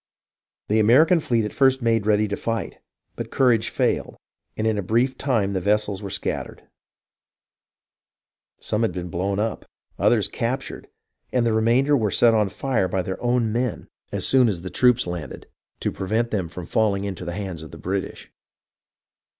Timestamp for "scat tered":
6.09-6.61